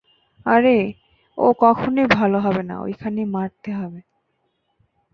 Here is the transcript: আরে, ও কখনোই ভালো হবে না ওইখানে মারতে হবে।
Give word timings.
আরে, 0.45 0.77
ও 1.37 1.45
কখনোই 1.59 2.07
ভালো 2.11 2.37
হবে 2.39 2.63
না 2.63 2.75
ওইখানে 2.81 3.21
মারতে 3.25 3.69
হবে। 3.73 3.99